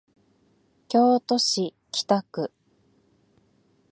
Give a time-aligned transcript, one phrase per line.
[0.87, 2.51] 京都市北区